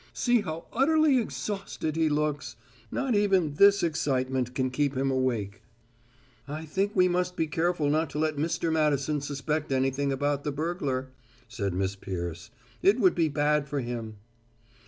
[0.13, 2.55] See how utterly exhausted he looks!
[2.91, 5.61] Not even this excitement can keep him awake."
[6.47, 8.71] "I think we must be careful not to let Mr.
[8.73, 11.11] Madison suspect anything about the burglar,"
[11.47, 12.49] said Miss Peirce.
[12.81, 14.15] "It would be bad for him."